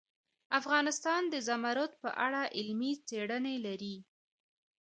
افغانستان 0.59 1.21
د 1.33 1.35
زمرد 1.47 1.91
په 2.03 2.09
اړه 2.25 2.41
علمي 2.57 2.91
څېړنې 3.07 3.55
لري. 3.65 3.95